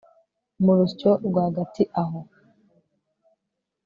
mu 0.63 0.73
rusyo 0.77 1.11
rwagati 1.27 1.83
aho 2.01 2.19